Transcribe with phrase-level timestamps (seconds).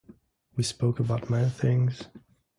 [0.55, 2.05] We spoke about many things.